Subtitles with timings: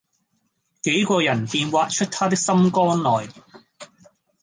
[0.81, 3.27] 幾個人便挖出他的心肝來，